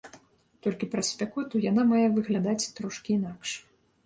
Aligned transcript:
Толькі 0.67 0.87
праз 0.93 1.11
спякоту 1.15 1.61
яна 1.69 1.83
мае 1.93 2.07
выглядаць 2.17 2.69
трошкі 2.81 3.09
інакш. 3.19 3.49